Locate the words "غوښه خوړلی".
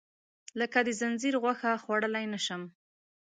1.41-2.25